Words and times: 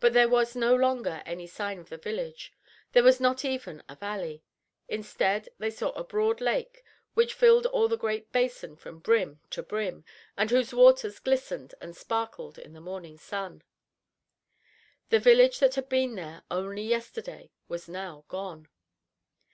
But 0.00 0.12
there 0.12 0.28
was 0.28 0.54
no 0.54 0.74
longer 0.76 1.22
any 1.24 1.46
sign 1.46 1.78
of 1.78 1.88
the 1.88 1.96
village. 1.96 2.52
There 2.92 3.02
was 3.02 3.20
not 3.20 3.42
even 3.42 3.82
a 3.88 3.94
valley. 3.94 4.42
Instead, 4.86 5.48
they 5.58 5.70
saw 5.70 5.92
a 5.92 6.04
broad 6.04 6.42
lake 6.42 6.82
which 7.14 7.32
filled 7.32 7.64
all 7.64 7.88
the 7.88 7.96
great 7.96 8.30
basin 8.32 8.76
from 8.76 8.98
brim 8.98 9.40
to 9.48 9.62
brim, 9.62 10.04
and 10.36 10.50
whose 10.50 10.74
waters 10.74 11.18
glistened 11.20 11.74
and 11.80 11.96
sparkled 11.96 12.58
in 12.58 12.74
the 12.74 12.82
morning 12.82 13.16
sun. 13.16 13.62
The 15.08 15.20
village 15.20 15.58
that 15.60 15.74
had 15.74 15.88
been 15.88 16.16
there 16.16 16.42
only 16.50 16.82
yesterday 16.82 17.50
was 17.66 17.88
now 17.88 18.26
gone! 18.28 18.68